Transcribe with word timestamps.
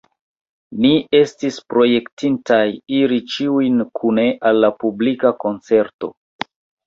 Ni 0.83 0.89
estis 1.17 1.57
projektintaj 1.73 2.61
iri 3.01 3.19
ĉiuj 3.33 3.67
kune 4.01 4.25
al 4.51 4.59
la 4.65 4.71
publika 4.85 5.35
koncerto. 5.47 6.11